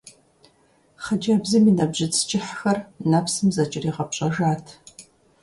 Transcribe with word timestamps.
Хъыджэбзым 1.03 1.63
и 1.69 1.73
нэбжьыц 1.77 2.15
кӀыхьхэр 2.29 2.77
нэпсым 3.09 3.47
зэкӀэригъэпщӀэжат. 3.55 4.65